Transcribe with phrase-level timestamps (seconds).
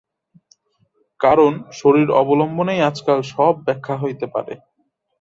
[1.19, 4.53] কারণ শরীর-অবলম্বনেই আজকাল সব ব্যাখ্যা হইতে পারে।